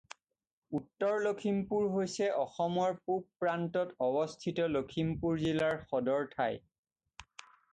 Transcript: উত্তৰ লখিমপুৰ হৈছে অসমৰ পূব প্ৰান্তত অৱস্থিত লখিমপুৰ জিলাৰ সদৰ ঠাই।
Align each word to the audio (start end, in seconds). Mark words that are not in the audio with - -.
উত্তৰ 0.77 1.17
লখিমপুৰ 1.25 1.83
হৈছে 1.97 2.29
অসমৰ 2.45 2.95
পূব 3.09 3.21
প্ৰান্তত 3.43 3.95
অৱস্থিত 4.09 4.67
লখিমপুৰ 4.77 5.39
জিলাৰ 5.45 5.79
সদৰ 5.93 6.29
ঠাই। 6.33 6.61